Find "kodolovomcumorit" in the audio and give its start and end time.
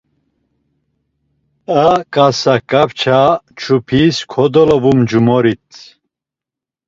4.31-5.67